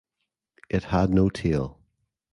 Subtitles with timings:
[0.67, 1.79] It had no tail.